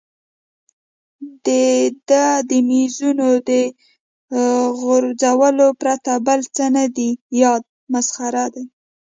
د 1.45 1.47
ده 2.09 2.25
د 2.49 2.51
مېزونو 2.69 3.29
د 3.49 3.51
غورځولو 4.79 5.67
پرته 5.81 6.11
بل 6.27 6.39
څه 6.55 6.65
نه 6.75 6.85
دي 6.95 7.09
یاد، 7.41 7.63
مسخره 7.93 8.45
دی. 8.53 8.65